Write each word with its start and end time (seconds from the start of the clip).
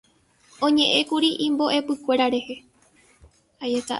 oñe'ẽkuri 0.65 1.29
imbo'epykuéra 1.47 2.25
rehe 2.33 2.57